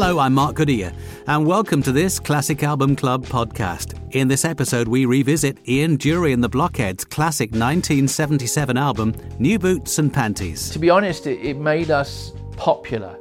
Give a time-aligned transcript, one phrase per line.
[0.00, 0.92] Hello, I'm Mark Goodier,
[1.26, 3.98] and welcome to this Classic Album Club podcast.
[4.14, 9.98] In this episode, we revisit Ian Dury and the Blockheads' classic 1977 album, New Boots
[9.98, 10.70] and Panties.
[10.70, 13.18] To be honest, it, it made us popular.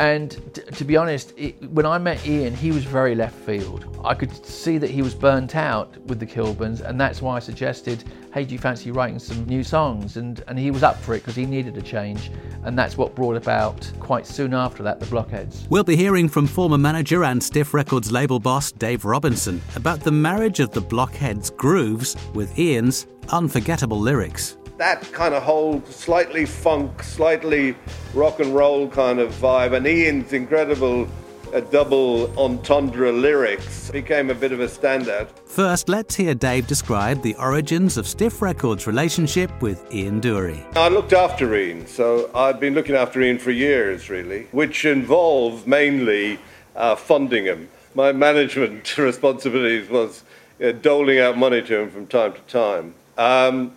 [0.00, 3.96] And to be honest, it, when I met Ian, he was very left field.
[4.04, 7.38] I could see that he was burnt out with the Kilburns, and that's why I
[7.38, 8.02] suggested,
[8.32, 10.16] hey, do you fancy writing some new songs?
[10.16, 12.32] And, and he was up for it because he needed a change,
[12.64, 15.68] and that's what brought about quite soon after that the Blockheads.
[15.70, 20.12] We'll be hearing from former manager and Stiff Records label boss Dave Robinson about the
[20.12, 27.02] marriage of the Blockheads' grooves with Ian's unforgettable lyrics that kind of whole slightly funk,
[27.02, 27.76] slightly
[28.12, 31.08] rock and roll kind of vibe, and Ian's incredible
[31.52, 35.28] uh, double entendre lyrics became a bit of a standout.
[35.46, 40.64] First, let's hear Dave describe the origins of Stiff Records' relationship with Ian Dury.
[40.76, 45.66] I looked after Ian, so I'd been looking after Ian for years, really, which involved
[45.66, 46.40] mainly
[46.74, 47.68] uh, funding him.
[47.94, 50.24] My management responsibilities was
[50.62, 52.94] uh, doling out money to him from time to time.
[53.16, 53.72] Um,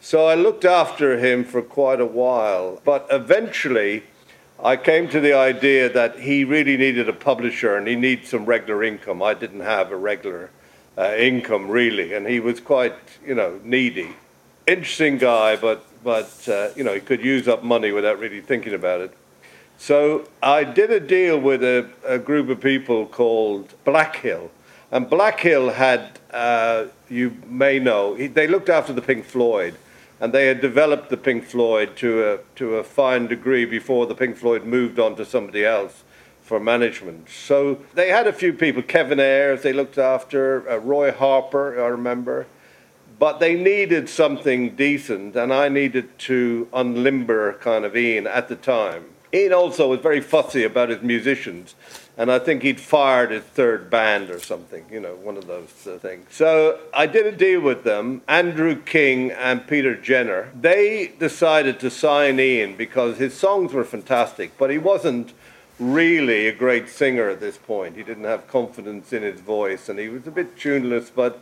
[0.00, 4.04] so I looked after him for quite a while, but eventually
[4.62, 8.46] I came to the idea that he really needed a publisher and he needed some
[8.46, 9.22] regular income.
[9.22, 10.50] I didn't have a regular
[10.96, 12.94] uh, income really, and he was quite,
[13.26, 14.14] you know, needy.
[14.66, 18.74] Interesting guy, but but uh, you know he could use up money without really thinking
[18.74, 19.12] about it.
[19.78, 24.50] So I did a deal with a, a group of people called Black Hill,
[24.92, 29.74] and Black Hill had, uh, you may know, he, they looked after the Pink Floyd
[30.20, 34.14] and they had developed the Pink Floyd to a to a fine degree before the
[34.14, 36.04] Pink Floyd moved on to somebody else
[36.42, 37.28] for management.
[37.30, 41.86] So they had a few people, Kevin Ayers, they looked after uh, Roy Harper, I
[41.86, 42.46] remember,
[43.20, 48.56] but they needed something decent, and I needed to unlimber kind of Ian at the
[48.56, 49.04] time.
[49.32, 51.76] Ian also was very fussy about his musicians,
[52.16, 55.86] and I think he'd fired his third band or something, you know, one of those
[55.86, 56.26] uh, things.
[56.30, 60.50] So I did a deal with them, Andrew King and Peter Jenner.
[60.60, 65.32] They decided to sign Ian because his songs were fantastic, but he wasn't
[65.78, 67.96] really a great singer at this point.
[67.96, 71.40] He didn't have confidence in his voice, and he was a bit tuneless, but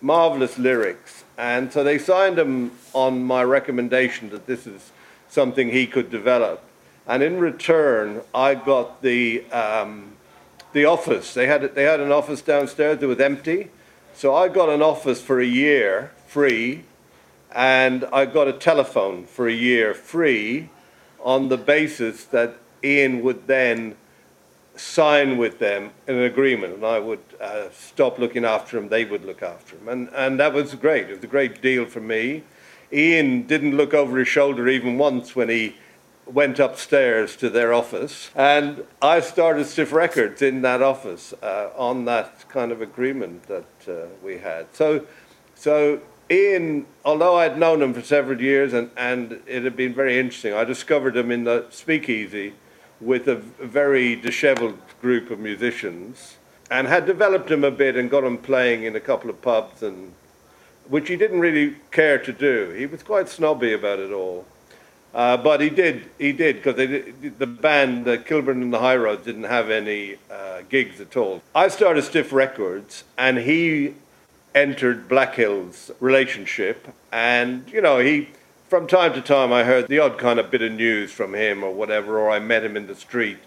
[0.00, 1.24] marvelous lyrics.
[1.36, 4.90] And so they signed him on my recommendation that this is
[5.28, 6.62] something he could develop.
[7.06, 10.12] And in return, I got the um,
[10.72, 11.34] the office.
[11.34, 13.70] They had they had an office downstairs that was empty,
[14.14, 16.84] so I got an office for a year free,
[17.52, 20.68] and I got a telephone for a year free,
[21.22, 23.96] on the basis that Ian would then
[24.74, 28.88] sign with them an agreement, and I would uh, stop looking after him.
[28.88, 31.08] They would look after him, and and that was great.
[31.08, 32.42] It was a great deal for me.
[32.92, 35.76] Ian didn't look over his shoulder even once when he
[36.26, 42.04] went upstairs to their office, and I started Stiff Records in that office uh, on
[42.06, 44.66] that kind of agreement that uh, we had.
[44.74, 45.06] So,
[45.54, 46.00] so
[46.30, 50.52] Ian, although I'd known him for several years and, and it had been very interesting,
[50.52, 52.54] I discovered him in the speakeasy
[53.00, 56.36] with a very disheveled group of musicians
[56.70, 59.82] and had developed him a bit and got him playing in a couple of pubs
[59.82, 60.12] and
[60.88, 62.70] which he didn't really care to do.
[62.70, 64.46] He was quite snobby about it all.
[65.14, 69.24] Uh, but he did, he did, because the band, the Kilburn and the High Roads,
[69.24, 71.42] didn't have any uh, gigs at all.
[71.54, 73.94] I started Stiff Records, and he
[74.54, 78.28] entered Black Hill's relationship, and you know, he,
[78.68, 81.62] from time to time, I heard the odd kind of bit of news from him
[81.62, 83.38] or whatever, or I met him in the street.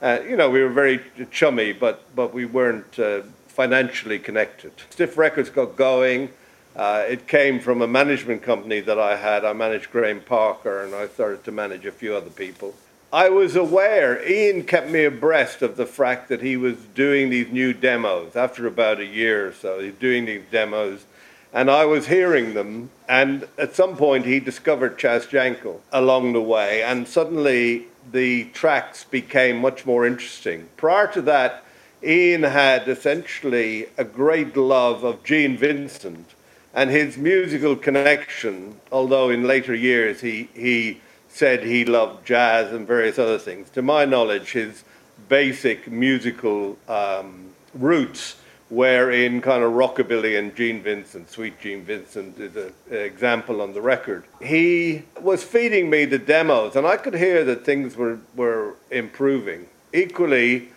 [0.00, 1.00] Uh, you know, we were very
[1.30, 4.72] chummy, but but we weren't uh, financially connected.
[4.90, 6.30] Stiff Records got going.
[6.76, 9.46] Uh, it came from a management company that I had.
[9.46, 12.74] I managed Graham Parker and I started to manage a few other people.
[13.10, 17.50] I was aware, Ian kept me abreast of the fact that he was doing these
[17.50, 18.36] new demos.
[18.36, 21.06] After about a year or so, he's doing these demos,
[21.50, 22.90] and I was hearing them.
[23.08, 29.04] And at some point, he discovered Chaz Jankel along the way, and suddenly the tracks
[29.04, 30.68] became much more interesting.
[30.76, 31.64] Prior to that,
[32.02, 36.34] Ian had essentially a great love of Gene Vincent
[36.76, 42.86] and his musical connection, although in later years he, he said he loved jazz and
[42.86, 44.84] various other things, to my knowledge, his
[45.28, 48.36] basic musical um, roots
[48.68, 51.30] were in kind of rockabilly and Gene Vincent.
[51.30, 54.24] Sweet Gene Vincent is an example on the record.
[54.42, 59.66] He was feeding me the demos, and I could hear that things were, were improving.
[59.94, 60.68] Equally,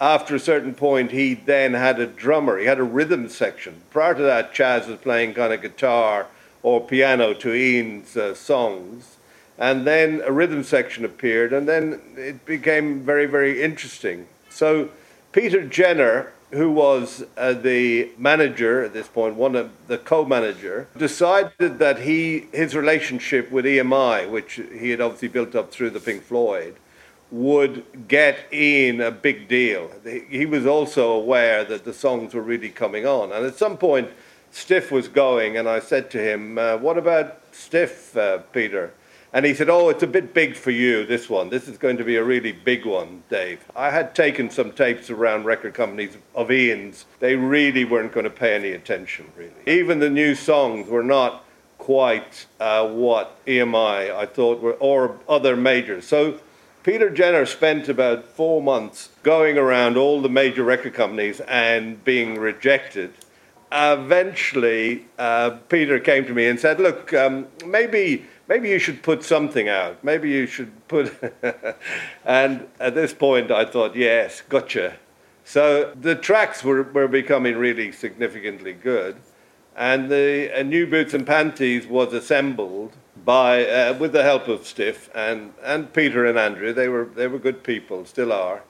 [0.00, 2.58] after a certain point, he then had a drummer.
[2.58, 3.82] He had a rhythm section.
[3.90, 6.26] Prior to that, Chaz was playing kind of guitar
[6.62, 9.16] or piano to Ian's uh, songs.
[9.56, 14.26] And then a rhythm section appeared, and then it became very, very interesting.
[14.50, 14.88] So
[15.30, 21.78] Peter Jenner, who was uh, the manager at this point, one of the co-manager, decided
[21.78, 26.24] that he his relationship with EMI, which he had obviously built up through the Pink
[26.24, 26.74] Floyd,
[27.34, 29.90] would get Ian a big deal.
[30.28, 34.08] He was also aware that the songs were really coming on, and at some point,
[34.52, 38.92] Stiff was going, and I said to him, uh, "What about Stiff, uh, Peter?"
[39.32, 41.50] And he said, Oh, it's a bit big for you, this one.
[41.50, 43.64] This is going to be a really big one, Dave.
[43.74, 47.04] I had taken some tapes around record companies of Ian's.
[47.18, 49.50] They really weren't going to pay any attention, really.
[49.66, 51.44] Even the new songs were not
[51.78, 56.06] quite uh, what EMI I thought were, or other majors.
[56.06, 56.38] So
[56.84, 62.38] Peter Jenner spent about four months going around all the major record companies and being
[62.38, 63.14] rejected.
[63.72, 69.24] Eventually, uh, Peter came to me and said, Look, um, maybe maybe you should put
[69.24, 70.04] something out.
[70.04, 71.10] Maybe you should put.
[72.26, 74.96] and at this point, I thought, yes, gotcha.
[75.42, 79.16] So the tracks were, were becoming really significantly good.
[79.74, 82.92] And the New Boots and Panties was assembled
[83.24, 86.72] by, uh, with the help of Stiff and, and Peter and Andrew.
[86.72, 88.62] They were, they were good people, still are.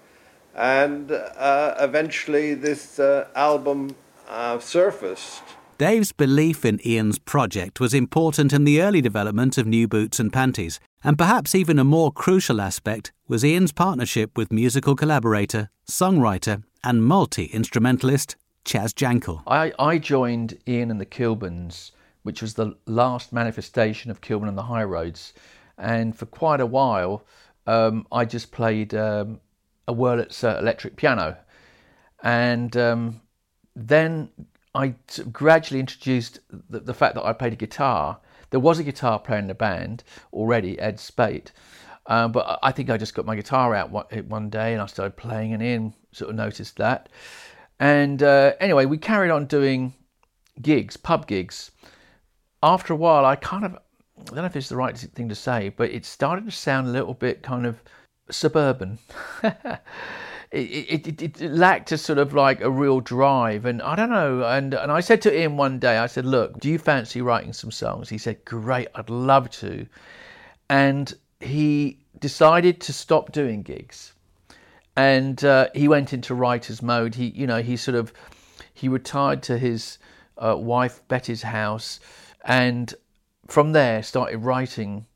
[0.55, 3.97] And uh, eventually, this uh, album
[4.29, 5.43] uh, surfaced
[5.77, 10.33] Dave's belief in Ian's project was important in the early development of New Boots and
[10.33, 16.63] Panties, and perhaps even a more crucial aspect was Ian's partnership with musical collaborator, songwriter,
[16.85, 19.43] and multi instrumentalist Chaz Jankel.
[19.49, 21.91] I, I joined Ian and the Kilburns,
[22.25, 25.33] which was the last manifestation of Kilburn and the High Roads,
[25.79, 27.25] and for quite a while
[27.67, 29.41] um, I just played um,
[29.89, 31.37] a Wurlitzer electric piano.
[32.23, 33.21] And um,
[33.77, 34.31] then
[34.75, 34.95] I
[35.31, 36.41] gradually introduced
[36.71, 38.19] the, the, fact that I played a guitar.
[38.51, 41.53] There was a guitar player in the band already, Ed Speight,
[42.07, 44.87] um, but I think I just got my guitar out one, one, day and I
[44.87, 47.09] started playing, and Ian sort of noticed that.
[47.81, 49.95] And uh, anyway, we carried on doing
[50.61, 51.71] gigs, pub gigs.
[52.65, 55.35] After a while, I kind of, I don't know if it's the right thing to
[55.35, 57.83] say, but it started to sound a little bit kind of
[58.31, 58.99] suburban.
[59.43, 59.83] it,
[60.51, 64.45] it, it, it, lacked a sort of like a real drive and i don't know
[64.45, 67.53] and and i said to him one day i said look do you fancy writing
[67.53, 68.09] some songs?
[68.09, 69.87] He said great i'd love to.
[70.71, 74.15] And he decided to stop doing gigs.
[74.97, 77.15] And uh, he went into writer's mode.
[77.15, 78.15] He you know he sort of
[78.73, 79.99] he retired to his
[80.39, 82.01] uh, wife betty's house
[82.45, 82.95] and
[83.47, 85.07] from there started writing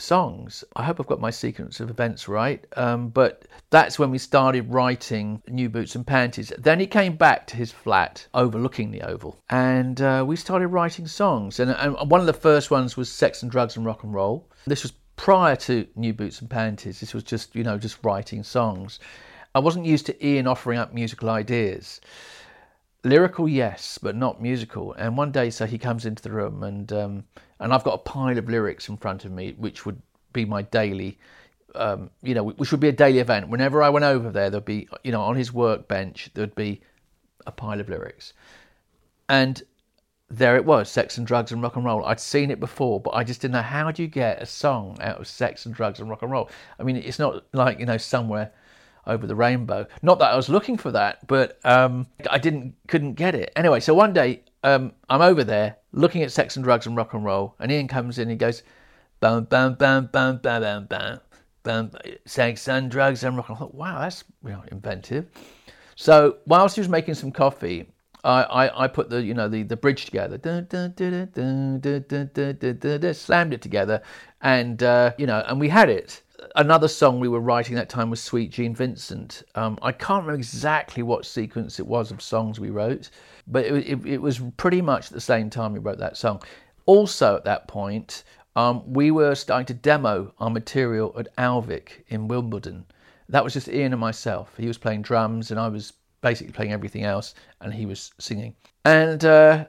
[0.00, 0.64] songs.
[0.76, 2.64] I hope I've got my sequence of events right.
[2.76, 6.52] Um, but that's when we started writing New Boots and Panties.
[6.58, 11.06] Then he came back to his flat overlooking the Oval and uh, we started writing
[11.06, 11.60] songs.
[11.60, 14.48] And, and one of the first ones was Sex and Drugs and Rock and Roll.
[14.66, 17.00] This was prior to New Boots and Panties.
[17.00, 18.98] This was just, you know, just writing songs.
[19.54, 22.00] I wasn't used to Ian offering up musical ideas.
[23.02, 24.92] Lyrical, yes, but not musical.
[24.92, 27.24] And one day, so he comes into the room and um,
[27.58, 30.00] and I've got a pile of lyrics in front of me, which would
[30.32, 31.18] be my daily,
[31.74, 33.48] um, you know, which would be a daily event.
[33.48, 36.80] Whenever I went over there, there'd be, you know, on his workbench, there'd be
[37.46, 38.32] a pile of lyrics.
[39.28, 39.62] And
[40.30, 42.04] there it was, sex and drugs and rock and roll.
[42.04, 44.96] I'd seen it before, but I just didn't know how do you get a song
[45.00, 46.50] out of sex and drugs and rock and roll.
[46.78, 48.52] I mean, it's not like you know somewhere
[49.06, 49.86] over the rainbow.
[50.02, 53.52] Not that I was looking for that, but um, I didn't couldn't get it.
[53.56, 57.14] Anyway, so one day um, I'm over there looking at sex and drugs and rock
[57.14, 58.62] and roll, and Ian comes in and he goes,
[59.20, 61.20] bam bam bam bam bam bam bam.
[61.62, 61.90] bam
[62.26, 63.68] sex and drugs and rock and roll.
[63.68, 65.26] I thought, wow, that's you know, inventive.
[65.96, 67.90] So whilst he was making some coffee,
[68.24, 70.38] I, I, I, put the you know the, the bridge together,
[73.14, 74.02] slammed it together,
[74.40, 76.22] and uh, you know, and we had it
[76.56, 79.42] another song we were writing that time was Sweet Gene Vincent.
[79.54, 83.10] Um, I can't remember exactly what sequence it was of songs we wrote,
[83.46, 86.42] but it, it, it, was pretty much the same time we wrote that song.
[86.86, 88.24] Also, at that point,
[88.56, 92.84] um, we were starting to demo our material at Alvic in Wimbledon.
[93.28, 94.52] That was just Ian and myself.
[94.56, 98.54] He was playing drums, and I was basically playing everything else, and he was singing.
[98.84, 99.66] And uh,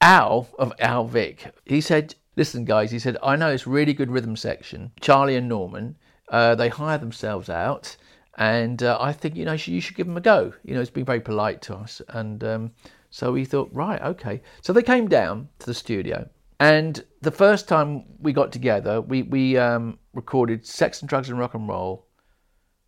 [0.00, 4.36] Al of Alvic, he said, Listen, guys, he said, I know this really good rhythm
[4.36, 5.96] section, Charlie and Norman.
[6.28, 7.96] Uh, they hire themselves out,
[8.36, 10.52] and uh, I think you know you should give them a go.
[10.64, 12.72] You know, it's been very polite to us, and um,
[13.10, 14.42] so we thought, right, okay.
[14.60, 16.28] So they came down to the studio,
[16.58, 21.38] and the first time we got together, we we um, recorded "Sex and Drugs and
[21.38, 22.06] Rock and Roll,"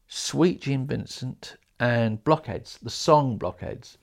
[0.08, 3.98] "Sweet Gene Vincent," and "Blockheads," the song "Blockheads,"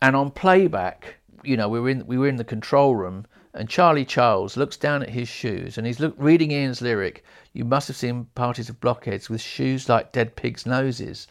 [0.00, 3.68] and on playback, you know, we were in we were in the control room and
[3.68, 7.24] Charlie Charles looks down at his shoes and he's look, reading Ian's lyric.
[7.58, 11.26] You must have seen parties of blockheads with shoes like dead pigs' noses.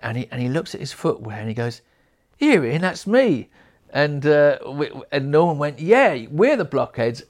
[0.00, 1.80] and he and he looks at his footwear and he goes,
[2.38, 3.50] "Here, Ian, that's me."
[3.90, 7.22] And uh, we, and Norman went, "Yeah, we're the Blockheads."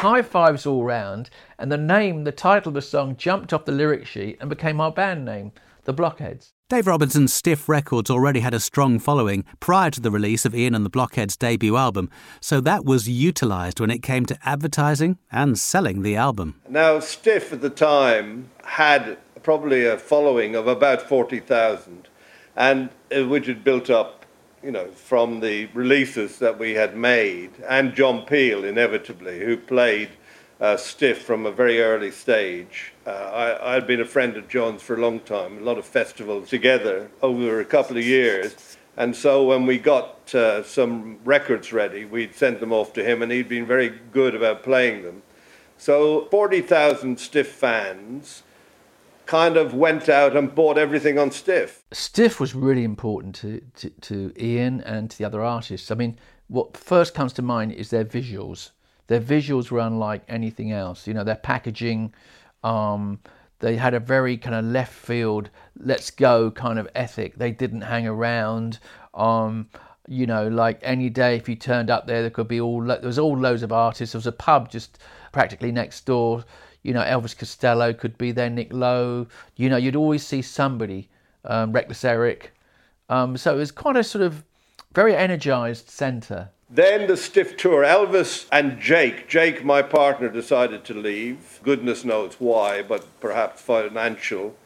[0.00, 3.70] High fives all round, and the name, the title of the song, jumped off the
[3.70, 5.52] lyric sheet and became our band name,
[5.84, 6.52] the Blockheads.
[6.70, 10.74] Dave Robinson's Stiff Records already had a strong following prior to the release of Ian
[10.74, 12.08] and the Blockheads' debut album,
[12.40, 16.58] so that was utilised when it came to advertising and selling the album.
[16.66, 22.08] Now, Stiff at the time had probably a following of about 40,000,
[22.56, 24.24] and uh, which had built up,
[24.62, 30.08] you know, from the releases that we had made, and John Peel, inevitably, who played
[30.60, 32.92] uh, Stiff from a very early stage.
[33.06, 35.78] Uh, I, I had been a friend of John's for a long time, a lot
[35.78, 38.76] of festivals together over a couple of years.
[38.96, 43.22] And so when we got uh, some records ready, we'd sent them off to him,
[43.22, 45.22] and he'd been very good about playing them.
[45.76, 48.44] So 40,000 Stiff fans
[49.26, 51.82] kind of went out and bought everything on Stiff.
[51.92, 55.90] Stiff was really important to, to, to Ian and to the other artists.
[55.90, 58.70] I mean, what first comes to mind is their visuals.
[59.06, 61.06] Their visuals were unlike anything else.
[61.06, 62.14] You know, their packaging,
[62.62, 63.20] um,
[63.60, 67.36] they had a very kind of left field, let's go kind of ethic.
[67.36, 68.78] They didn't hang around.
[69.14, 69.68] Um,
[70.06, 73.00] you know, like any day if you turned up there, there could be all there
[73.00, 74.12] was all loads of artists.
[74.12, 74.98] There was a pub just
[75.32, 76.44] practically next door
[76.84, 79.26] you know, Elvis Costello could be there, Nick Lowe.
[79.56, 81.08] You know, you'd always see somebody,
[81.44, 82.52] um, Reckless Eric.
[83.08, 84.44] Um, so it was quite a sort of
[84.92, 86.50] very energized centre.
[86.70, 87.84] Then the stiff tour.
[87.84, 91.60] Elvis and Jake, Jake, my partner, decided to leave.
[91.62, 94.56] Goodness knows why, but perhaps financial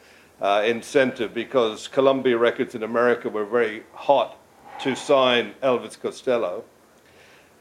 [0.41, 4.37] uh, incentive because Columbia Records in America were very hot
[4.79, 6.63] to sign Elvis Costello.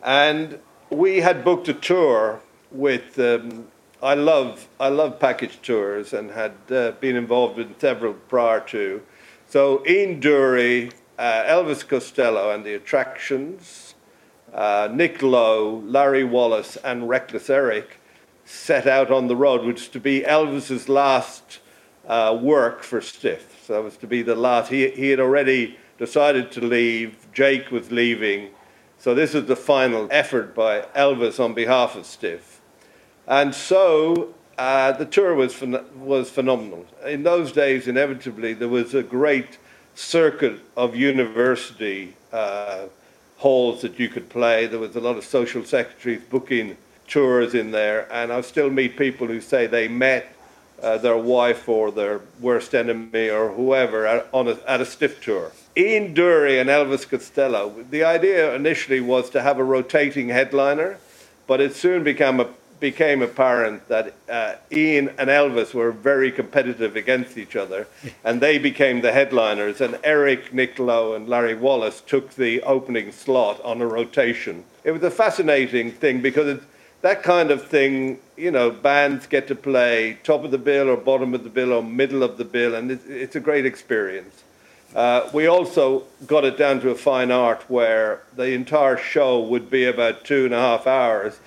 [0.02, 2.40] And we had booked a tour
[2.70, 3.66] with um,
[4.00, 9.02] I love I love package tours and had uh, been involved in several prior to.
[9.48, 13.94] So Ian Dury, uh, Elvis Costello, and the Attractions,
[14.52, 18.00] uh, Nick Lowe, Larry Wallis, and Reckless Eric
[18.44, 21.60] set out on the road, which was to be Elvis's last
[22.06, 23.62] uh, work for Stiff.
[23.66, 24.70] So it was to be the last.
[24.70, 27.26] He he had already decided to leave.
[27.32, 28.50] Jake was leaving.
[28.98, 32.60] So this is the final effort by Elvis on behalf of Stiff.
[33.26, 36.84] And so uh, the tour was, phen- was phenomenal.
[37.06, 39.58] In those days, inevitably, there was a great
[39.94, 42.86] circuit of university uh,
[43.38, 44.66] halls that you could play.
[44.66, 46.76] There was a lot of social secretaries booking
[47.06, 50.34] tours in there, and I still meet people who say they met
[50.82, 55.22] uh, their wife or their worst enemy or whoever at, on a, at a stiff
[55.22, 55.52] tour.
[55.76, 60.98] Ian Dury and Elvis Costello, the idea initially was to have a rotating headliner,
[61.46, 62.48] but it soon became a
[62.80, 67.86] became apparent that uh, Ian and Elvis were very competitive against each other,
[68.24, 69.80] and they became the headliners.
[69.80, 74.64] And Eric, Nick Lowe, and Larry Wallis took the opening slot on a rotation.
[74.84, 76.60] It was a fascinating thing because
[77.02, 80.96] that kind of thing, you know, bands get to play top of the bill or
[80.96, 84.44] bottom of the bill or middle of the bill, and it's, it's a great experience.
[84.94, 89.68] Uh, we also got it down to a fine art where the entire show would
[89.68, 91.38] be about two and a half hours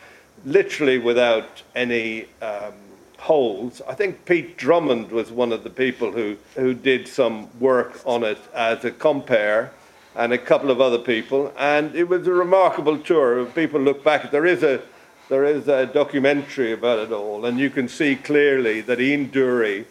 [0.46, 2.74] literally without any um,
[3.20, 3.82] holes.
[3.88, 8.24] I think Pete Drummond was one of the people who, who did some work on
[8.24, 9.72] it as a compare,
[10.16, 11.54] and a couple of other people.
[11.58, 13.46] And it was a remarkable tour.
[13.46, 14.82] People look back, there is a
[15.30, 19.86] there is a documentary about it all, and you can see clearly that Ian Dury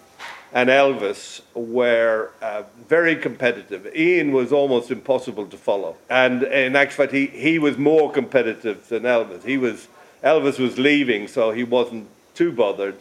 [0.52, 3.88] and Elvis were uh, very competitive.
[3.96, 8.86] Ian was almost impossible to follow, and in actual fact, he, he was more competitive
[8.88, 9.42] than Elvis.
[9.42, 9.88] He was
[10.22, 12.96] Elvis was leaving, so he wasn't too bothered.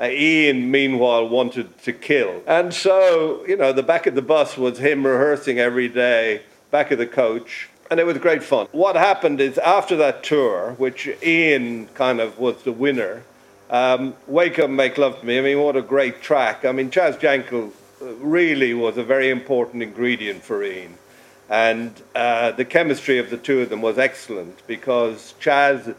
[0.00, 2.42] Uh, Ian, meanwhile, wanted to kill.
[2.46, 6.90] And so, you know, the back of the bus was him rehearsing every day, back
[6.90, 8.68] of the coach, and it was great fun.
[8.72, 13.24] What happened is after that tour, which Ian kind of was the winner,
[13.68, 16.64] um, Wake Up Make Love to Me, I mean, what a great track.
[16.64, 20.94] I mean, Chaz Jankel really was a very important ingredient for Ian.
[21.48, 25.94] And uh, the chemistry of the two of them was excellent because Chaz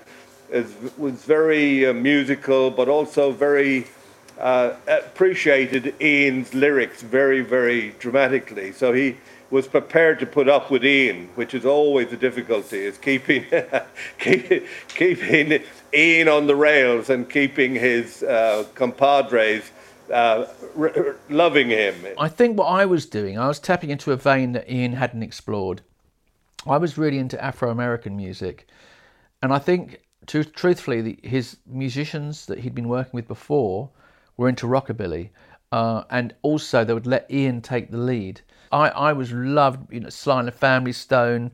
[0.51, 3.87] is, was very uh, musical, but also very
[4.39, 8.71] uh, appreciated Ian's lyrics very, very dramatically.
[8.71, 9.17] So he
[9.49, 13.45] was prepared to put up with Ian, which is always a difficulty, is keeping,
[14.19, 19.71] keep, keeping Ian on the rails and keeping his uh, compadres
[20.11, 20.45] uh,
[20.77, 21.95] r- loving him.
[22.17, 25.23] I think what I was doing, I was tapping into a vein that Ian hadn't
[25.23, 25.81] explored.
[26.65, 28.67] I was really into Afro American music.
[29.41, 33.89] And I think to, truthfully, the, his musicians that he'd been working with before
[34.37, 35.29] were into rockabilly,
[35.71, 38.41] uh, and also they would let Ian take the lead.
[38.71, 41.51] I, I was loved, you know, Sly and the Family Stone,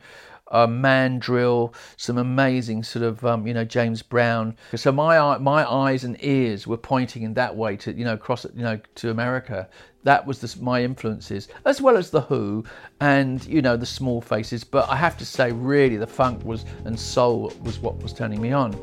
[0.52, 4.56] uh, Mandrill, some amazing sort of um, you know James Brown.
[4.76, 8.46] So my my eyes and ears were pointing in that way to you know across
[8.46, 9.68] you know to America.
[10.04, 12.64] That was the, my influences, as well as the Who
[13.02, 14.64] and you know the Small Faces.
[14.64, 18.42] But I have to say, really, the funk was and soul was what was turning
[18.42, 18.74] me on,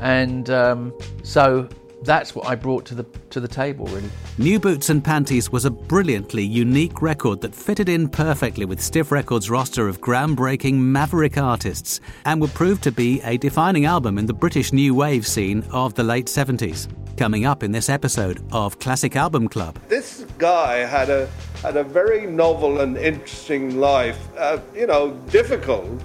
[0.00, 1.68] and um, so
[2.02, 4.10] that's what I brought to the to the table really.
[4.38, 9.10] New Boots and Panties was a brilliantly unique record that fitted in perfectly with Stiff
[9.10, 14.26] Records' roster of groundbreaking maverick artists and would prove to be a defining album in
[14.26, 16.88] the British new wave scene of the late 70s.
[17.16, 19.78] Coming up in this episode of Classic Album Club.
[19.88, 21.28] This guy had a
[21.62, 26.02] had a very novel and interesting life, uh, you know, difficult,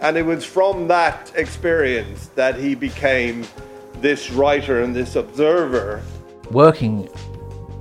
[0.00, 3.44] and it was from that experience that he became
[4.06, 6.00] this writer and this observer.
[6.52, 7.08] Working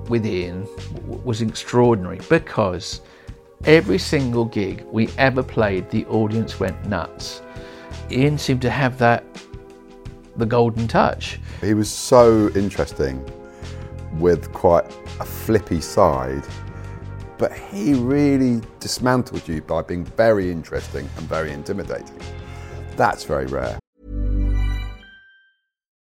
[0.09, 0.67] with Ian
[1.23, 3.01] was extraordinary because
[3.65, 7.43] every single gig we ever played, the audience went nuts.
[8.09, 9.23] Ian seemed to have that,
[10.35, 11.39] the golden touch.
[11.61, 13.23] He was so interesting
[14.19, 14.85] with quite
[15.19, 16.43] a flippy side,
[17.37, 22.19] but he really dismantled you by being very interesting and very intimidating.
[22.95, 23.77] That's very rare.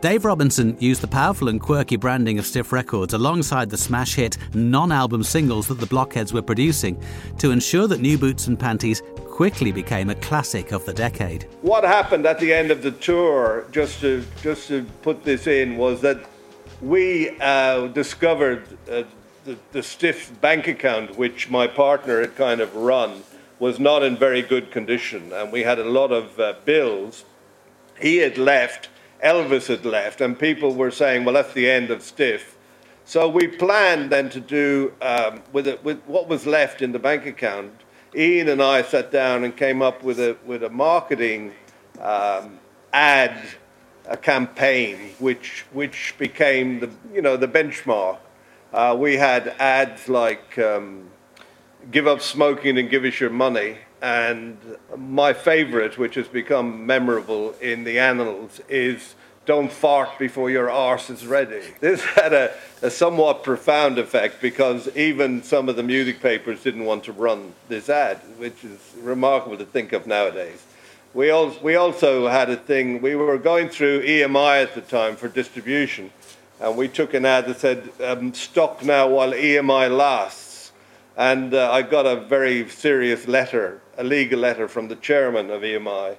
[0.00, 4.38] Dave Robinson used the powerful and quirky branding of Stiff Records alongside the smash hit
[4.54, 6.98] non album singles that the Blockheads were producing
[7.36, 11.46] to ensure that New Boots and Panties quickly became a classic of the decade.
[11.60, 15.76] What happened at the end of the tour, just to just to put this in,
[15.76, 16.24] was that
[16.80, 19.02] we uh, discovered uh,
[19.44, 23.22] the, the stiff bank account, which my partner had kind of run,
[23.58, 27.26] was not in very good condition, and we had a lot of uh, bills.
[28.00, 28.88] He had left,
[29.24, 32.56] Elvis had left, and people were saying, "Well, that's the end of Stiff."
[33.04, 36.98] So we planned then to do um, with, it, with what was left in the
[36.98, 37.72] bank account
[38.14, 41.52] Ian and I sat down and came up with a with a marketing
[42.00, 42.58] um,
[42.92, 43.40] ad,
[44.08, 48.18] a campaign, which which became the you know the benchmark.
[48.72, 51.08] Uh, we had ads like um,
[51.92, 54.56] "Give up smoking and give us your money," and
[54.96, 59.14] my favourite, which has become memorable in the annals, is
[59.46, 61.62] don't fart before your arse is ready.
[61.80, 66.84] This had a, a, somewhat profound effect because even some of the music papers didn't
[66.84, 70.64] want to run this ad, which is remarkable to think of nowadays.
[71.14, 75.16] We, al- we also had a thing, we were going through EMI at the time
[75.16, 76.12] for distribution,
[76.60, 80.49] and we took an ad that said, um, stock now while EMI lasts.
[81.20, 85.60] And uh, I got a very serious letter, a legal letter from the chairman of
[85.60, 86.16] EMI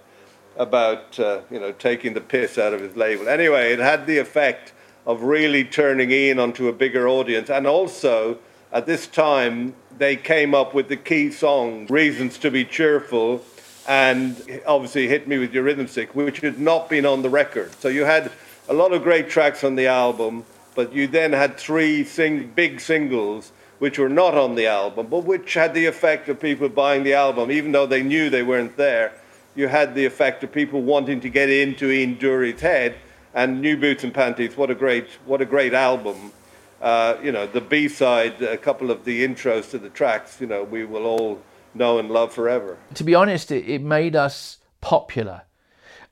[0.58, 3.28] about uh, you know taking the piss out of his label.
[3.28, 4.74] Anyway, it had the effect
[5.08, 8.38] of really turning Ian onto a bigger audience, and also
[8.72, 13.44] at this time they came up with the key song "Reasons to Be Cheerful,"
[13.88, 17.72] and obviously "Hit Me with Your Rhythm Stick," which had not been on the record.
[17.80, 18.32] So you had
[18.70, 22.80] a lot of great tracks on the album, but you then had three sing- big
[22.80, 23.52] singles
[23.82, 27.14] which were not on the album, but which had the effect of people buying the
[27.14, 29.12] album, even though they knew they weren't there
[29.56, 32.96] you had the effect of people wanting to get into Ian Dury's head.
[33.34, 36.34] And New Boots and Panties, what a great, what a great album.
[36.82, 40.48] Uh, you know, the B side, a couple of the intros to the tracks, you
[40.48, 41.42] know, we will all
[41.74, 42.78] know and love forever.
[42.96, 45.44] To be honest, it, it made us popular.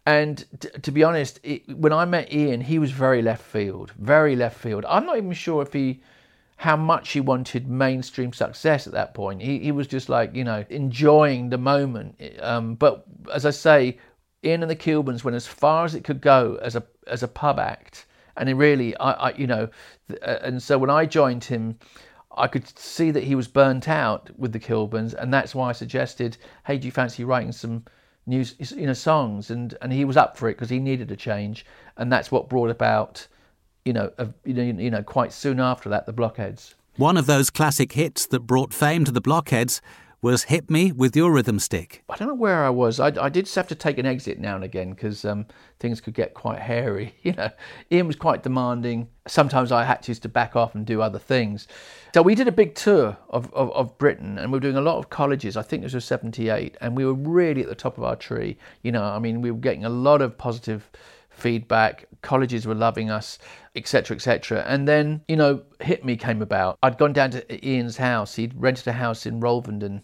[0.05, 3.91] And t- to be honest, it, when I met Ian, he was very left field,
[3.99, 4.85] very left field.
[4.87, 6.01] I'm not even sure if he
[6.59, 9.41] how much he wanted mainstream success at that point.
[9.41, 12.21] He, he was just like, you know, enjoying the moment.
[12.41, 13.97] Um, but as I say,
[14.43, 17.29] Ian and the Kilburns went as far as it could go as a as a
[17.29, 18.07] pub act.
[18.35, 19.69] And it really, I, I you know,
[20.21, 21.79] uh, and so when I joined him,
[22.35, 25.71] I could see that he was burnt out with the Kilburns, and that's why I
[25.71, 27.85] suggested, hey, do you fancy writing some
[28.25, 28.43] new,
[28.75, 29.49] you know, songs?
[29.49, 32.49] And and he was up for it because he needed a change, and that's what
[32.49, 33.29] brought about
[33.85, 34.11] you know,
[34.45, 36.75] you know, you know, quite soon after that, the Blockheads.
[36.97, 39.81] One of those classic hits that brought fame to the Blockheads
[40.21, 42.99] was "Hit Me with Your Rhythm Stick." I don't know where I was.
[42.99, 45.45] I, I did have to take an exit now and again because um,
[45.79, 47.15] things could get quite hairy.
[47.23, 47.51] You know,
[47.91, 49.07] Ian was quite demanding.
[49.27, 51.67] Sometimes I had to, to back off and do other things.
[52.13, 54.81] So we did a big tour of, of, of Britain, and we were doing a
[54.81, 55.55] lot of colleges.
[55.55, 58.57] I think this was '78, and we were really at the top of our tree.
[58.83, 60.89] You know, I mean, we were getting a lot of positive
[61.29, 62.05] feedback.
[62.21, 63.39] Colleges were loving us,
[63.75, 64.63] etc., etc.
[64.67, 66.77] And then, you know, Hit Me came about.
[66.83, 68.35] I'd gone down to Ian's house.
[68.35, 70.01] He'd rented a house in Rolvenden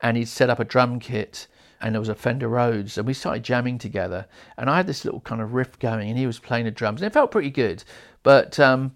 [0.00, 1.46] and he'd set up a drum kit
[1.80, 4.26] and there was a Fender Rhodes and we started jamming together.
[4.58, 7.00] And I had this little kind of riff going and he was playing the drums
[7.00, 7.82] and it felt pretty good.
[8.22, 8.94] But, um,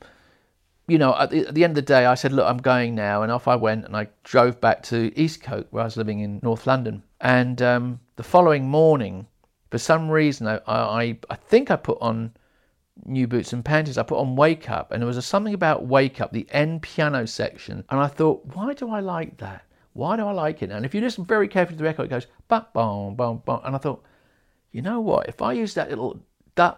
[0.87, 2.95] you know, at the, at the, end of the day, I said, look, I'm going
[2.95, 3.23] now.
[3.23, 6.41] And off I went and I drove back to Eastcote where I was living in
[6.43, 7.03] North London.
[7.21, 9.27] And um, the following morning,
[9.71, 12.35] for some reason, I, I, I think I put on
[13.05, 13.99] New Boots and Panties.
[13.99, 16.83] I put on Wake Up, and there was a, something about Wake Up, the end
[16.83, 19.65] piano section, and I thought, why do I like that?
[19.93, 20.71] Why do I like it?
[20.71, 23.61] And if you listen very carefully to the record, it goes bum bum bum bum,
[23.65, 24.03] and I thought,
[24.73, 25.29] you know what?
[25.29, 26.21] If I use that little
[26.57, 26.75] da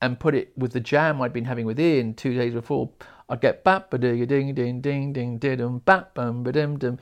[0.00, 2.90] and put it with the jam I'd been having with Ian two days before,
[3.28, 6.98] I'd get bap ba ding ding ding ding ding ding bap bum ba dim, and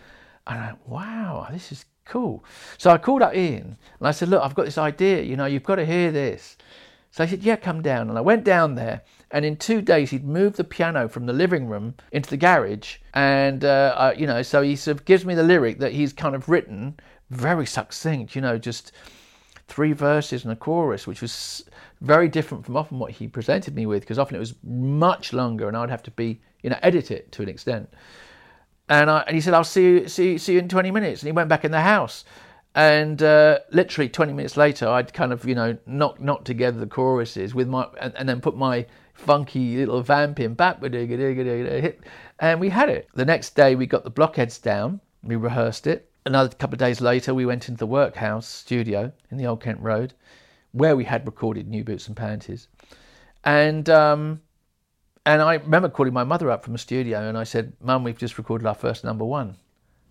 [0.46, 2.44] I went, wow, this is cool.
[2.78, 5.46] So I called up Ian and I said, look, I've got this idea, you know,
[5.46, 6.56] you've got to hear this.
[7.16, 8.10] So I said, yeah, come down.
[8.10, 9.00] And I went down there
[9.30, 12.98] and in two days he'd moved the piano from the living room into the garage.
[13.14, 16.34] And, uh, you know, so he sort of gives me the lyric that he's kind
[16.34, 17.00] of written,
[17.30, 18.92] very succinct, you know, just
[19.66, 21.64] three verses and a chorus, which was
[22.02, 25.68] very different from often what he presented me with, because often it was much longer
[25.68, 27.88] and I'd have to be, you know, edit it to an extent.
[28.90, 31.22] And, I, and he said, I'll see you, see, see you in 20 minutes.
[31.22, 32.26] And he went back in the house.
[32.76, 36.86] And uh, literally 20 minutes later, I'd kind of, you know, knock knock together the
[36.86, 38.84] choruses with my, and, and then put my
[39.14, 43.08] funky little vamp in, back, and we had it.
[43.14, 46.10] The next day, we got the blockheads down, we rehearsed it.
[46.26, 49.80] Another couple of days later, we went into the workhouse studio in the Old Kent
[49.80, 50.12] Road,
[50.72, 52.68] where we had recorded New Boots and Panties.
[53.42, 54.42] And um,
[55.24, 58.18] and I remember calling my mother up from the studio and I said, Mum, we've
[58.18, 59.56] just recorded our first number one.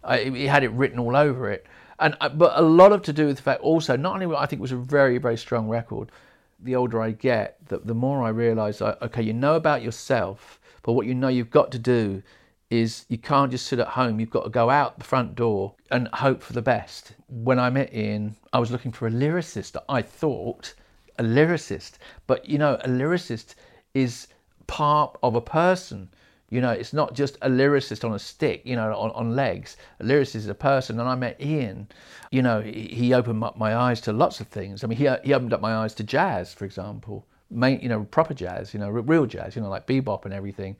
[0.03, 1.67] I, he had it written all over it.
[1.99, 4.45] And uh, But a lot of to do with the fact also, not only I
[4.45, 6.11] think it was a very, very strong record,
[6.59, 10.93] the older I get, the, the more I realise, okay, you know about yourself, but
[10.93, 12.23] what you know you've got to do
[12.69, 14.19] is you can't just sit at home.
[14.19, 17.13] You've got to go out the front door and hope for the best.
[17.27, 19.75] When I met Ian, I was looking for a lyricist.
[19.87, 20.73] I thought
[21.17, 21.93] a lyricist,
[22.27, 23.55] but you know, a lyricist
[23.93, 24.27] is
[24.67, 26.09] part of a person.
[26.49, 29.77] You know, it's not just a lyricist on a stick, you know, on, on legs.
[29.99, 30.99] A lyricist is a person.
[30.99, 31.87] And I met Ian,
[32.31, 34.83] you know, he, opened up my eyes to lots of things.
[34.83, 38.03] I mean, he, he opened up my eyes to jazz, for example, main, you know,
[38.03, 40.75] proper jazz, you know, real jazz, you know, like bebop and everything.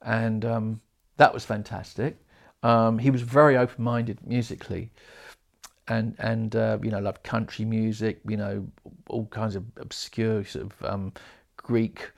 [0.00, 0.80] And um,
[1.18, 2.16] that was fantastic.
[2.62, 4.90] Um, he was very open minded musically
[5.88, 8.66] and and uh, you know loved country music you know
[9.08, 11.12] all kinds of obscure sort of um,
[11.56, 12.10] Greek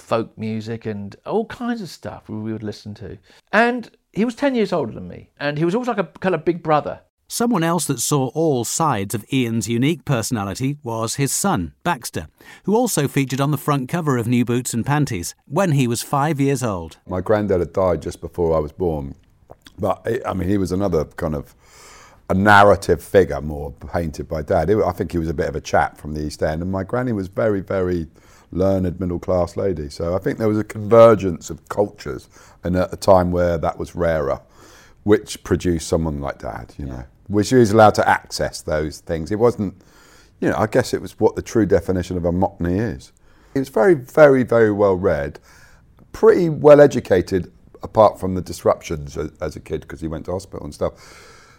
[0.00, 3.18] folk music and all kinds of stuff we would listen to.
[3.52, 6.34] And he was 10 years older than me, and he was always like a kind
[6.34, 7.00] of big brother.
[7.28, 12.28] Someone else that saw all sides of Ian's unique personality was his son, Baxter,
[12.64, 16.02] who also featured on the front cover of New Boots and Panties when he was
[16.02, 16.98] five years old.
[17.04, 19.16] My granddad had died just before I was born,
[19.76, 21.56] but I mean, he was another kind of
[22.30, 24.70] a narrative figure more painted by dad.
[24.70, 26.84] I think he was a bit of a chap from the East End, and my
[26.84, 28.06] granny was very, very
[28.52, 29.88] learned middle class lady.
[29.88, 32.28] So I think there was a convergence of cultures,
[32.64, 34.40] and at a time where that was rarer,
[35.04, 39.30] which produced someone like Dad, you know, which he was allowed to access those things.
[39.30, 39.74] It wasn't,
[40.40, 43.12] you know, I guess it was what the true definition of a Mockney is.
[43.52, 45.38] He was very, very, very well read,
[46.12, 50.32] pretty well educated, apart from the disruptions as, as a kid because he went to
[50.32, 50.92] hospital and stuff.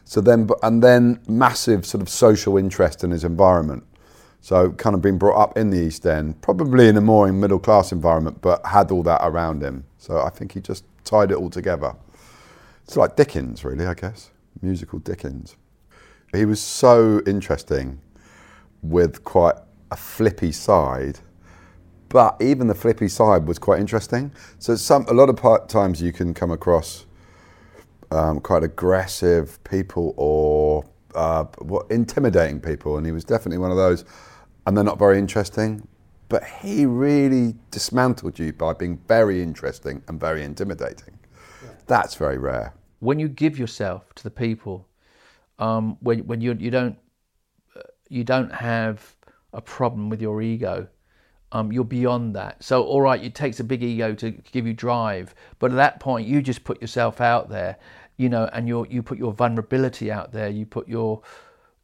[0.03, 3.83] So then, and then massive sort of social interest in his environment.
[4.47, 7.59] So kind of been brought up in the East End, probably in a more middle
[7.59, 9.83] class environment, but had all that around him.
[9.97, 11.93] So I think he just tied it all together.
[12.85, 14.31] It's like Dickens, really, I guess,
[14.61, 15.57] musical Dickens.
[16.33, 17.99] He was so interesting
[18.81, 19.55] with quite
[19.91, 21.19] a flippy side,
[22.07, 24.31] but even the flippy side was quite interesting.
[24.59, 27.05] So some a lot of times you can come across
[28.11, 33.77] um, quite aggressive people or uh, what, intimidating people, and he was definitely one of
[33.77, 34.05] those.
[34.67, 35.87] And they're not very interesting,
[36.27, 41.17] but he really dismantled you by being very interesting and very intimidating.
[41.63, 41.69] Yeah.
[41.87, 42.73] That's very rare.
[42.99, 44.85] When you give yourself to the people,
[45.57, 46.97] um, when when you you don't
[47.77, 49.15] uh, you don't have
[49.53, 50.89] a problem with your ego.
[51.53, 52.61] Um, you're beyond that.
[52.61, 56.01] So, all right, it takes a big ego to give you drive, but at that
[56.01, 57.77] point, you just put yourself out there,
[58.17, 61.21] you know, and you you put your vulnerability out there, you put your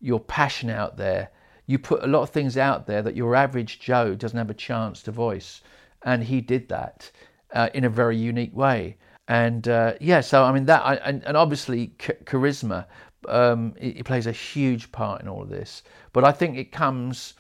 [0.02, 1.30] your passion out there.
[1.66, 4.56] You put a lot of things out there that your average Joe doesn't have a
[4.56, 5.62] chance to voice,
[6.04, 7.10] and he did that
[7.54, 8.98] uh, in a very unique way.
[9.28, 12.86] And uh, yeah, so I mean that, I, and, and obviously ch- charisma,
[13.30, 15.84] um, it, it, plays a huge part in all of this.
[16.12, 17.36] But I think it comes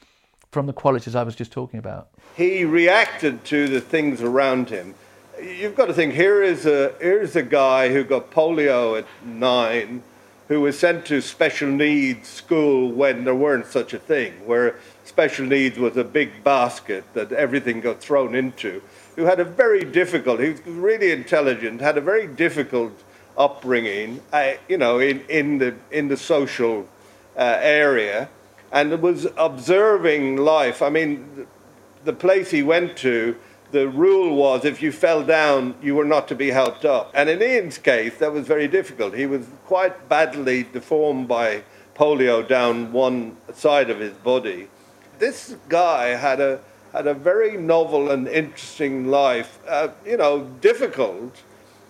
[0.51, 2.09] from the qualities I was just talking about.
[2.38, 4.95] He reacted to the things around him.
[5.41, 10.03] You've got to think here is a here's a guy who got polio at nine,
[10.47, 14.75] who was sent to special needs school when there weren't such a thing, where
[15.06, 18.82] special needs was a big basket that everything got thrown into.
[19.15, 22.91] Who had a very difficult, he was really intelligent, had a very difficult
[23.38, 26.88] upbringing, uh, you know, in, in the in the social
[27.36, 28.29] uh, area
[28.73, 30.82] and was observing life.
[30.82, 31.47] I mean,
[32.03, 33.38] the place he went to,
[33.73, 37.12] the rule was if you fell down, you were not to be helped up.
[37.13, 39.15] And in Ian's case, that was very difficult.
[39.15, 41.63] He was quite badly deformed by
[41.95, 44.69] polio down one side of his body.
[45.17, 46.59] This guy had a
[46.93, 51.41] had a very novel and interesting life, uh, you know, difficult.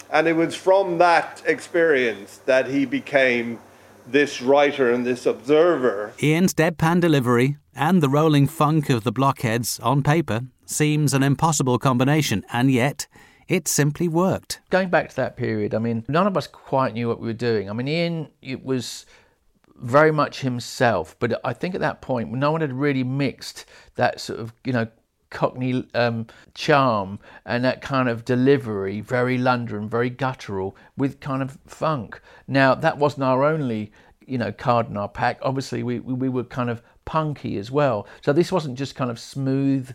[0.09, 3.59] And it was from that experience that he became
[4.07, 6.13] this writer and this observer.
[6.21, 11.79] Ian's deadpan delivery and the rolling funk of the blockheads on paper seems an impossible
[11.79, 13.07] combination, and yet
[13.47, 14.61] it simply worked.
[14.69, 17.33] Going back to that period, I mean, none of us quite knew what we were
[17.33, 17.69] doing.
[17.69, 19.05] I mean, Ian it was
[19.75, 24.21] very much himself, but I think at that point, no one had really mixed that
[24.21, 24.87] sort of, you know,
[25.29, 31.57] Cockney um, charm and that kind of delivery, very London, very guttural, with kind of
[31.65, 32.21] funk.
[32.47, 33.91] Now, that wasn't our only,
[34.25, 35.39] you know, card in our pack.
[35.41, 38.07] Obviously, we, we were kind of punky as well.
[38.21, 39.93] So this wasn't just kind of smooth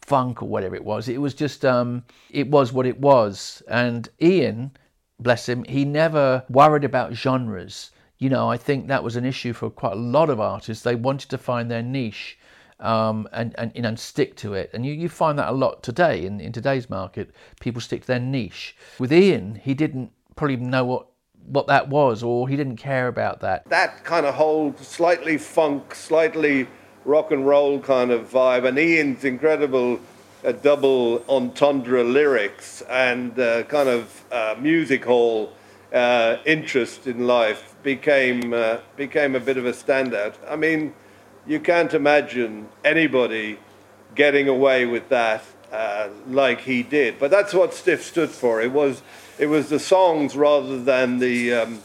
[0.00, 1.08] funk or whatever it was.
[1.08, 3.62] It was just, um, it was what it was.
[3.68, 4.72] And Ian,
[5.18, 7.90] bless him, he never worried about genres.
[8.18, 10.84] You know, I think that was an issue for quite a lot of artists.
[10.84, 12.38] They wanted to find their niche
[12.80, 14.70] um, and, and, and stick to it.
[14.72, 17.30] And you, you find that a lot today in, in today's market.
[17.60, 18.76] People stick to their niche.
[18.98, 21.06] With Ian, he didn't probably know what,
[21.46, 23.64] what that was or he didn't care about that.
[23.68, 26.66] That kind of whole slightly funk, slightly
[27.04, 30.00] rock and roll kind of vibe, and Ian's incredible
[30.44, 35.52] uh, double entendre lyrics and uh, kind of uh, music hall
[35.92, 40.34] uh, interest in life became uh, became a bit of a standout.
[40.48, 40.94] I mean,
[41.46, 43.58] you can't imagine anybody
[44.14, 47.18] getting away with that uh, like he did.
[47.18, 48.60] But that's what Stiff stood for.
[48.60, 49.02] It was
[49.38, 51.82] it was the songs rather than the um,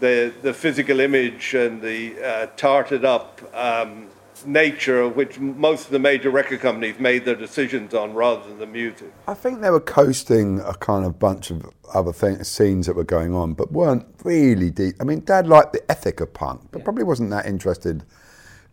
[0.00, 4.08] the the physical image and the uh, tarted up um,
[4.46, 8.66] nature which most of the major record companies made their decisions on rather than the
[8.66, 9.12] music.
[9.28, 13.04] I think they were coasting a kind of bunch of other things, scenes that were
[13.04, 14.96] going on, but weren't really deep.
[15.00, 16.84] I mean, Dad liked the ethic of punk, but yeah.
[16.84, 18.04] probably wasn't that interested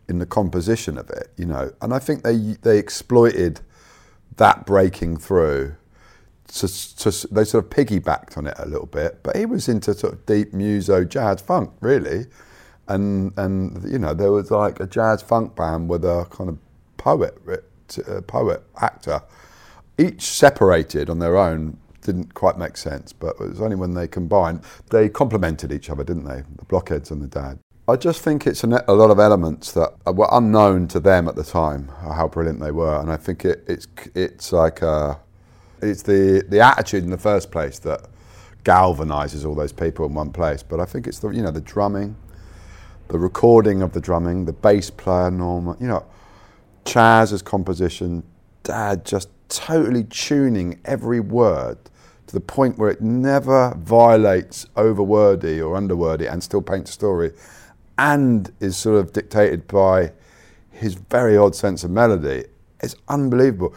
[0.08, 1.72] in the composition of it, you know.
[1.80, 3.60] And I think they they exploited
[4.36, 5.76] that breaking through.
[6.52, 9.94] To, to, they sort of piggybacked on it a little bit, but he was into
[9.94, 12.26] sort of deep muso jazz funk, really,
[12.88, 16.58] and and you know there was like a jazz funk band with a kind of
[16.96, 17.38] poet,
[18.08, 19.22] uh, poet actor,
[19.96, 24.08] each separated on their own didn't quite make sense, but it was only when they
[24.08, 26.42] combined they complemented each other, didn't they?
[26.56, 27.58] The blockheads and the dad.
[27.88, 31.42] I just think it's a, lot of elements that were unknown to them at the
[31.42, 35.18] time, how brilliant they were, and I think it, it's it's like a,
[35.82, 38.06] it's the the attitude in the first place that
[38.64, 40.62] galvanizes all those people in one place.
[40.62, 42.16] But I think it's the you know the drumming,
[43.08, 46.04] the recording of the drumming, the bass player Norman, you know,
[46.84, 48.22] Chaz's composition,
[48.62, 51.78] Dad just totally tuning every word
[52.26, 57.32] to the point where it never violates overwordy or underwordy and still paints a story
[57.98, 60.12] and is sort of dictated by
[60.70, 62.44] his very odd sense of melody.
[62.80, 63.74] It's unbelievable.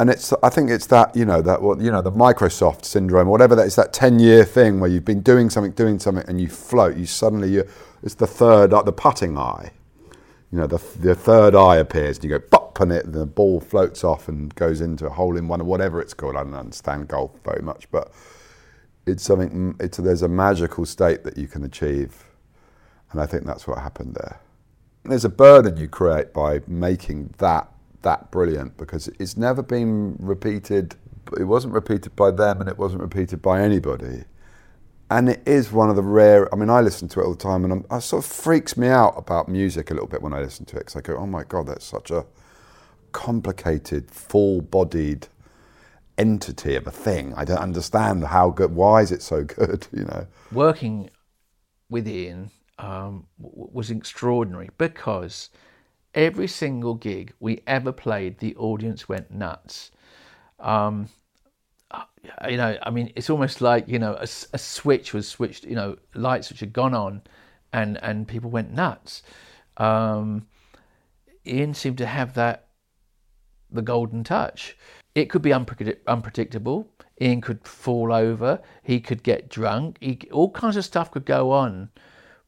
[0.00, 3.28] And it's, I think it's that, you know, that, what, you know, the Microsoft syndrome,
[3.28, 6.40] whatever that is, that 10 year thing where you've been doing something, doing something, and
[6.40, 7.68] you float, you suddenly, you,
[8.02, 9.70] it's the third, uh, the putting eye.
[10.50, 13.60] You know, the, the third eye appears, and you go pop, and it, the ball
[13.60, 16.36] floats off and goes into a hole in one or whatever it's called.
[16.36, 18.12] I don't understand golf very much, but
[19.06, 22.24] it's something, mm, it's, there's a magical state that you can achieve
[23.14, 24.40] and I think that's what happened there.
[25.04, 27.70] There's a burden you create by making that
[28.04, 30.96] that brilliant because it's never been repeated.
[31.38, 34.24] It wasn't repeated by them, and it wasn't repeated by anybody.
[35.10, 36.52] And it is one of the rare.
[36.52, 38.76] I mean, I listen to it all the time, and I'm, it sort of freaks
[38.76, 41.16] me out about music a little bit when I listen to it because I go,
[41.16, 42.24] "Oh my god, that's such a
[43.12, 45.28] complicated, full-bodied
[46.18, 47.32] entity of a thing.
[47.34, 48.74] I don't understand how good.
[48.74, 49.86] Why is it so good?
[49.92, 51.10] You know, working
[51.88, 55.50] with Ian um, was extraordinary because
[56.14, 59.90] every single gig we ever played, the audience went nuts.
[60.60, 61.08] Um,
[61.90, 62.04] uh,
[62.48, 65.64] you know, I mean, it's almost like you know a, a, switch was switched.
[65.64, 67.22] You know, lights which had gone on,
[67.72, 69.22] and and people went nuts.
[69.76, 70.46] Um,
[71.46, 72.68] Ian seemed to have that
[73.70, 74.76] the golden touch.
[75.14, 76.88] It could be unpredict- unpredictable.
[77.20, 78.60] Ian could fall over.
[78.82, 79.98] He could get drunk.
[80.00, 81.90] He, all kinds of stuff could go on.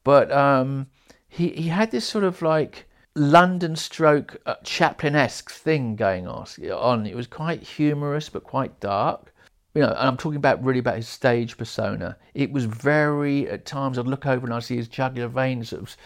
[0.02, 0.88] But um,
[1.28, 7.06] he he had this sort of like London stroke uh, Chaplin-esque thing going on.
[7.06, 9.32] It was quite humorous but quite dark.
[9.74, 12.18] You know, and I'm talking about really about his stage persona.
[12.34, 15.82] It was very at times I'd look over and I'd see his jugular veins sort
[15.82, 15.96] of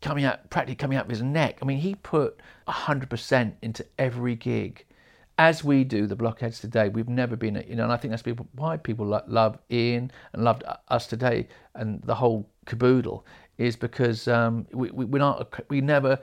[0.00, 1.58] coming out, practically coming out of his neck.
[1.60, 2.38] I mean, he put
[2.68, 4.84] hundred percent into every gig,
[5.38, 6.88] as we do the blockheads today.
[6.88, 10.12] We've never been, you know, and I think that's people why people lo- love Ian
[10.32, 13.26] and loved us today and the whole caboodle
[13.58, 16.18] is because um, we, we we're not we never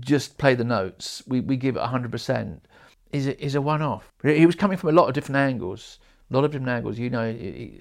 [0.00, 1.22] just play the notes.
[1.26, 2.66] We we give it hundred percent.
[3.12, 4.12] Is it is a one off.
[4.22, 5.98] He was coming from a lot of different angles,
[6.30, 6.98] a lot of different angles.
[6.98, 7.24] You know,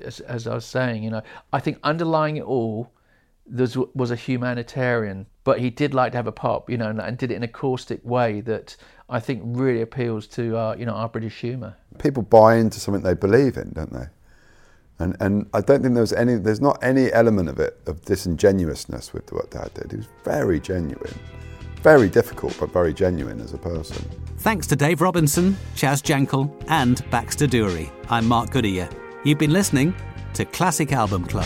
[0.03, 2.91] as, as I was saying, you know, I think underlying it all
[3.47, 7.17] there was a humanitarian, but he did like to have a pop, you know, and,
[7.17, 8.75] did it in a caustic way that
[9.07, 11.75] I think really appeals to our, you know, our British humour.
[11.99, 14.07] People buy into something they believe in, don't they?
[14.97, 18.01] And and I don't think there was any, there's not any element of it of
[18.05, 19.91] disingenuousness with what Dad did.
[19.91, 21.13] He was very genuine,
[21.85, 24.03] very difficult, but very genuine as a person.
[24.39, 27.91] Thanks to Dave Robinson, Chaz Jankel, and Baxter Dury.
[28.09, 28.89] I'm Mark Goodier.
[29.23, 29.93] You've been listening
[30.33, 31.45] to Classic Album Club.